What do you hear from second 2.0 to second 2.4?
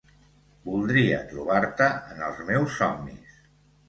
en els